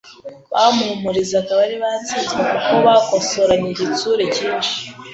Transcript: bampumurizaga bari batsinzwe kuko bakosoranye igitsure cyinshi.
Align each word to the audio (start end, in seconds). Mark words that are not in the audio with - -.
bampumurizaga 0.53 1.51
bari 1.59 1.75
batsinzwe 1.83 2.41
kuko 2.49 2.75
bakosoranye 2.87 3.67
igitsure 3.73 4.23
cyinshi. 4.35 4.77